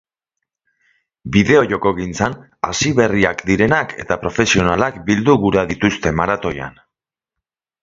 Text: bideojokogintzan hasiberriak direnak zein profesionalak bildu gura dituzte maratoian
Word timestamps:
bideojokogintzan 1.35 2.37
hasiberriak 2.69 3.45
direnak 3.51 3.95
zein 4.07 4.19
profesionalak 4.25 4.99
bildu 5.11 5.39
gura 5.47 5.67
dituzte 5.75 6.17
maratoian 6.23 6.83